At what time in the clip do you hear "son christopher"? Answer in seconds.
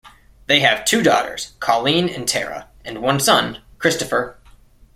3.19-4.35